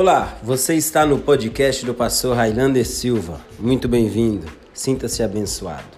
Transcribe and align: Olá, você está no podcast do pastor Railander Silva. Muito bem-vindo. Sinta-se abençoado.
Olá, 0.00 0.38
você 0.44 0.76
está 0.76 1.04
no 1.04 1.18
podcast 1.18 1.84
do 1.84 1.92
pastor 1.92 2.36
Railander 2.36 2.86
Silva. 2.86 3.40
Muito 3.58 3.88
bem-vindo. 3.88 4.46
Sinta-se 4.72 5.24
abençoado. 5.24 5.97